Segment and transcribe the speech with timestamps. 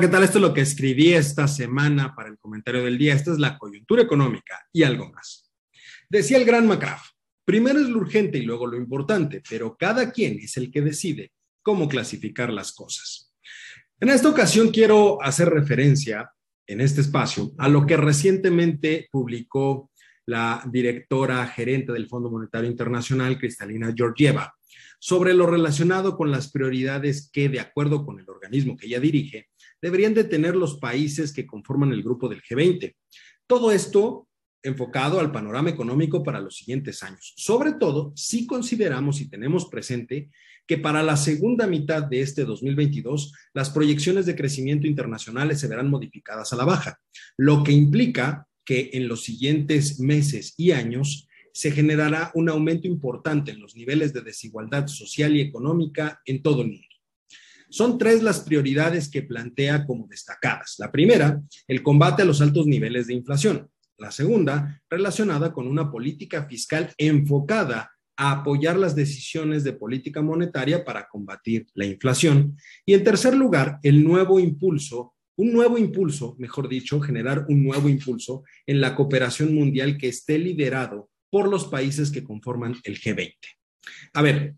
[0.00, 0.24] ¿qué tal?
[0.24, 3.14] Esto es lo que escribí esta semana para el comentario del día.
[3.14, 5.50] Esta es la coyuntura económica y algo más.
[6.10, 7.14] Decía el gran McCraft,
[7.46, 11.32] primero es lo urgente y luego lo importante, pero cada quien es el que decide
[11.62, 13.32] cómo clasificar las cosas.
[13.98, 16.30] En esta ocasión quiero hacer referencia
[16.66, 19.90] en este espacio a lo que recientemente publicó
[20.26, 24.54] la directora gerente del Fondo Monetario Internacional, Cristalina Georgieva,
[24.98, 29.48] sobre lo relacionado con las prioridades que, de acuerdo con el organismo que ella dirige,
[29.86, 32.92] deberían de tener los países que conforman el grupo del G20.
[33.46, 34.26] Todo esto
[34.60, 37.34] enfocado al panorama económico para los siguientes años.
[37.36, 40.28] Sobre todo, si consideramos y tenemos presente
[40.66, 45.88] que para la segunda mitad de este 2022, las proyecciones de crecimiento internacionales se verán
[45.88, 46.98] modificadas a la baja,
[47.36, 53.52] lo que implica que en los siguientes meses y años se generará un aumento importante
[53.52, 56.85] en los niveles de desigualdad social y económica en todo el mundo.
[57.76, 60.76] Son tres las prioridades que plantea como destacadas.
[60.78, 63.68] La primera, el combate a los altos niveles de inflación.
[63.98, 70.86] La segunda, relacionada con una política fiscal enfocada a apoyar las decisiones de política monetaria
[70.86, 72.56] para combatir la inflación.
[72.86, 77.90] Y en tercer lugar, el nuevo impulso, un nuevo impulso, mejor dicho, generar un nuevo
[77.90, 83.34] impulso en la cooperación mundial que esté liderado por los países que conforman el G20.
[84.14, 84.56] A ver,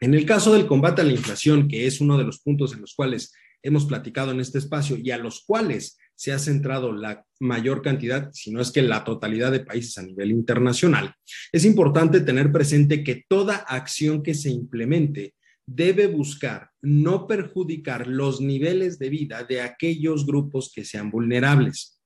[0.00, 2.82] en el caso del combate a la inflación, que es uno de los puntos en
[2.82, 7.24] los cuales hemos platicado en este espacio y a los cuales se ha centrado la
[7.40, 11.14] mayor cantidad, si no es que la totalidad de países a nivel internacional,
[11.52, 15.34] es importante tener presente que toda acción que se implemente
[15.66, 22.00] debe buscar no perjudicar los niveles de vida de aquellos grupos que sean vulnerables,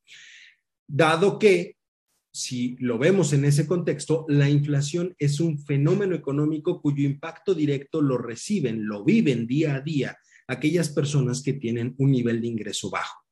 [0.89, 1.77] dado que
[2.33, 8.01] si lo vemos en ese contexto, la inflación es un fenómeno económico cuyo impacto directo
[8.01, 10.17] lo reciben, lo viven día a día
[10.47, 13.25] aquellas personas que tienen un nivel de ingreso bajo.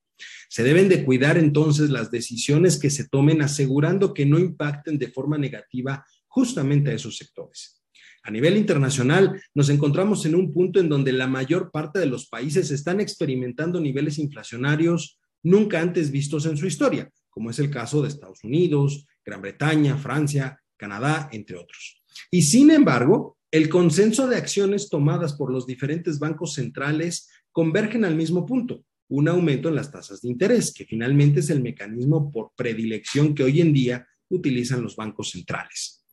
[0.49, 5.09] Se deben de cuidar entonces las decisiones que se tomen asegurando que no impacten de
[5.11, 7.83] forma negativa justamente a esos sectores.
[8.23, 12.28] A nivel internacional, nos encontramos en un punto en donde la mayor parte de los
[12.28, 18.03] países están experimentando niveles inflacionarios nunca antes vistos en su historia, como es el caso
[18.03, 22.03] de Estados Unidos, Gran Bretaña, Francia, Canadá, entre otros.
[22.32, 28.16] Y sin embargo, el consenso de acciones tomadas por los diferentes bancos centrales convergen al
[28.16, 32.50] mismo punto, un aumento en las tasas de interés, que finalmente es el mecanismo por
[32.56, 36.05] predilección que hoy en día utilizan los bancos centrales.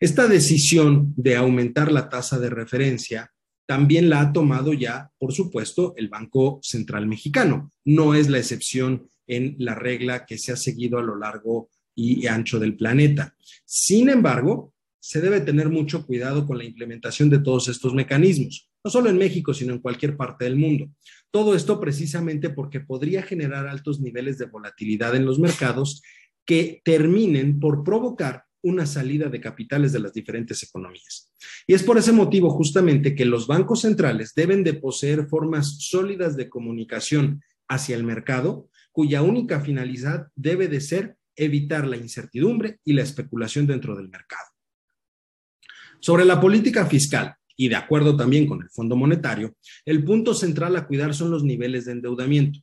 [0.00, 3.32] Esta decisión de aumentar la tasa de referencia
[3.64, 7.72] también la ha tomado ya, por supuesto, el Banco Central Mexicano.
[7.86, 12.26] No es la excepción en la regla que se ha seguido a lo largo y
[12.26, 13.36] ancho del planeta.
[13.64, 14.74] Sin embargo,
[15.04, 19.18] se debe tener mucho cuidado con la implementación de todos estos mecanismos, no solo en
[19.18, 20.88] México, sino en cualquier parte del mundo.
[21.30, 26.00] Todo esto precisamente porque podría generar altos niveles de volatilidad en los mercados
[26.46, 31.30] que terminen por provocar una salida de capitales de las diferentes economías.
[31.66, 36.34] Y es por ese motivo justamente que los bancos centrales deben de poseer formas sólidas
[36.34, 42.92] de comunicación hacia el mercado cuya única finalidad debe de ser evitar la incertidumbre y
[42.92, 44.48] la especulación dentro del mercado.
[45.98, 50.76] Sobre la política fiscal, y de acuerdo también con el Fondo Monetario, el punto central
[50.76, 52.60] a cuidar son los niveles de endeudamiento.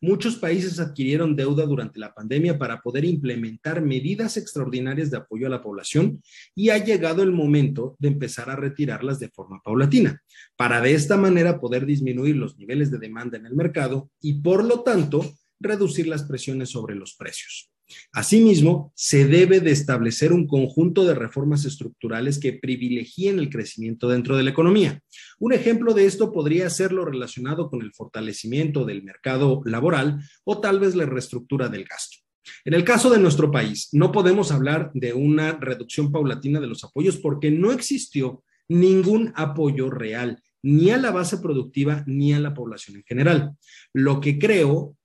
[0.00, 5.50] Muchos países adquirieron deuda durante la pandemia para poder implementar medidas extraordinarias de apoyo a
[5.50, 6.22] la población
[6.54, 10.22] y ha llegado el momento de empezar a retirarlas de forma paulatina,
[10.56, 14.64] para de esta manera poder disminuir los niveles de demanda en el mercado y, por
[14.64, 17.70] lo tanto, reducir las presiones sobre los precios.
[18.12, 24.36] Asimismo, se debe de establecer un conjunto de reformas estructurales que privilegien el crecimiento dentro
[24.36, 25.00] de la economía.
[25.38, 30.60] Un ejemplo de esto podría ser lo relacionado con el fortalecimiento del mercado laboral o
[30.60, 32.18] tal vez la reestructura del gasto.
[32.64, 36.84] En el caso de nuestro país, no podemos hablar de una reducción paulatina de los
[36.84, 42.54] apoyos porque no existió ningún apoyo real ni a la base productiva ni a la
[42.54, 43.52] población en general.
[43.92, 44.96] Lo que creo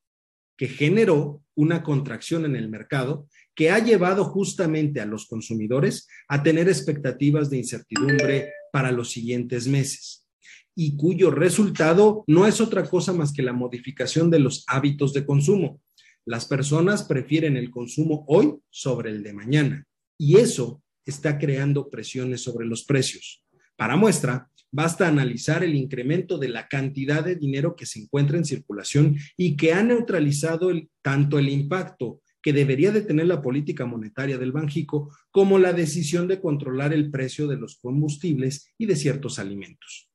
[0.59, 6.43] que generó una contracción en el mercado que ha llevado justamente a los consumidores a
[6.43, 10.27] tener expectativas de incertidumbre para los siguientes meses
[10.75, 15.25] y cuyo resultado no es otra cosa más que la modificación de los hábitos de
[15.25, 15.81] consumo.
[16.25, 22.41] Las personas prefieren el consumo hoy sobre el de mañana y eso está creando presiones
[22.41, 23.45] sobre los precios.
[23.77, 28.45] Para muestra, Basta analizar el incremento de la cantidad de dinero que se encuentra en
[28.45, 30.71] circulación y que ha neutralizado
[31.01, 36.27] tanto el impacto que debería de tener la política monetaria del Banjico como la decisión
[36.27, 40.09] de controlar el precio de los combustibles y de ciertos alimentos.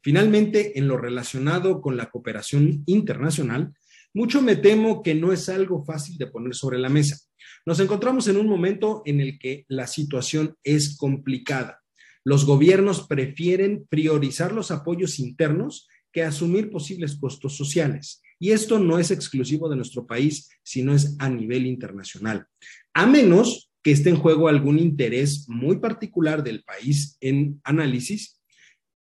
[0.00, 3.72] Finalmente, en lo relacionado con la cooperación internacional,
[4.14, 7.18] mucho me temo que no es algo fácil de poner sobre la mesa.
[7.66, 11.82] Nos encontramos en un momento en el que la situación es complicada.
[12.24, 18.22] Los gobiernos prefieren priorizar los apoyos internos que asumir posibles costos sociales.
[18.38, 22.46] Y esto no es exclusivo de nuestro país, sino es a nivel internacional.
[22.94, 28.40] A menos que esté en juego algún interés muy particular del país en análisis.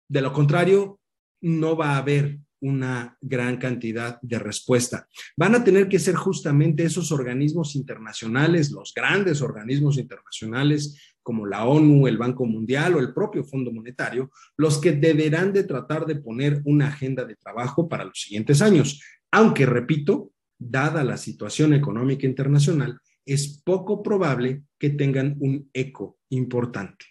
[0.07, 1.00] De lo contrario,
[1.41, 5.07] no va a haber una gran cantidad de respuesta.
[5.38, 11.63] Van a tener que ser justamente esos organismos internacionales, los grandes organismos internacionales como la
[11.63, 16.15] ONU, el Banco Mundial o el propio Fondo Monetario, los que deberán de tratar de
[16.15, 18.99] poner una agenda de trabajo para los siguientes años.
[19.29, 22.97] Aunque, repito, dada la situación económica internacional,
[23.27, 27.05] es poco probable que tengan un eco importante.